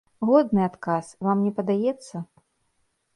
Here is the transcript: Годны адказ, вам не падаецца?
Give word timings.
Годны 0.27 0.61
адказ, 0.67 1.09
вам 1.27 1.43
не 1.47 1.51
падаецца? 1.57 2.15